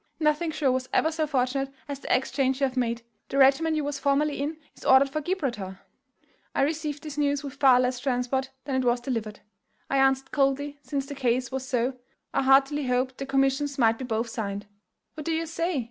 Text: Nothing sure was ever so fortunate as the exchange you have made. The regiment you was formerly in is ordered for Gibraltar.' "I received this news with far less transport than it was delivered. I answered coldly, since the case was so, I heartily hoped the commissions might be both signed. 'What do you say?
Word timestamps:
Nothing 0.19 0.49
sure 0.49 0.71
was 0.71 0.89
ever 0.91 1.11
so 1.11 1.27
fortunate 1.27 1.71
as 1.87 1.99
the 1.99 2.11
exchange 2.11 2.59
you 2.59 2.65
have 2.65 2.75
made. 2.75 3.03
The 3.29 3.37
regiment 3.37 3.75
you 3.75 3.83
was 3.83 3.99
formerly 3.99 4.41
in 4.41 4.57
is 4.75 4.83
ordered 4.83 5.11
for 5.11 5.21
Gibraltar.' 5.21 5.79
"I 6.55 6.63
received 6.63 7.03
this 7.03 7.19
news 7.19 7.43
with 7.43 7.53
far 7.53 7.79
less 7.79 7.99
transport 7.99 8.49
than 8.65 8.73
it 8.73 8.83
was 8.83 8.99
delivered. 8.99 9.41
I 9.91 9.97
answered 9.97 10.31
coldly, 10.31 10.79
since 10.81 11.05
the 11.05 11.13
case 11.13 11.51
was 11.51 11.67
so, 11.69 11.99
I 12.33 12.41
heartily 12.41 12.87
hoped 12.87 13.19
the 13.19 13.27
commissions 13.27 13.77
might 13.77 13.99
be 13.99 14.03
both 14.03 14.29
signed. 14.29 14.65
'What 15.13 15.23
do 15.27 15.33
you 15.33 15.45
say? 15.45 15.79